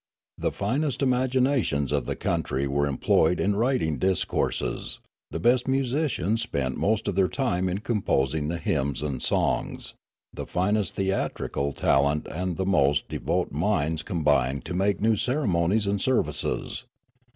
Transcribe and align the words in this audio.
The 0.39 0.51
finest 0.51 1.03
imaginations 1.03 1.91
of 1.91 2.07
the 2.07 2.15
country 2.15 2.65
were 2.67 2.87
employed 2.87 3.39
in 3.39 3.55
writing 3.55 3.99
discourses; 3.99 4.99
the 5.29 5.39
best 5.39 5.67
musicians 5.67 6.41
spent 6.41 6.75
most 6.75 7.07
of 7.07 7.13
their 7.13 7.27
time 7.27 7.69
in 7.69 7.81
composing 7.81 8.47
the 8.47 8.57
hymns 8.57 9.03
and 9.03 9.21
songs; 9.21 9.93
the 10.33 10.47
finest 10.47 10.95
theatrical 10.95 11.71
talent 11.71 12.25
and 12.31 12.57
the 12.57 12.65
most 12.65 13.09
devout 13.09 13.51
minds 13.51 14.01
372 14.01 14.03
Riallaro 14.03 14.07
combined 14.07 14.65
to 14.65 14.73
make 14.73 15.01
new 15.01 15.15
ceremonies 15.15 15.85
and 15.85 16.01
services. 16.01 16.85